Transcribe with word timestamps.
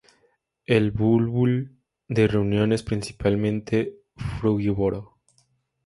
El 0.65 0.89
bulbul 0.89 1.77
de 2.07 2.25
Reunión 2.25 2.73
es 2.73 2.81
principalmente 2.81 3.99
frugívoro. 4.39 5.19